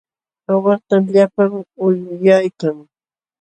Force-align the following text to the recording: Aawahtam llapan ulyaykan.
Aawahtam 0.51 1.03
llapan 1.13 1.51
ulyaykan. 1.85 2.77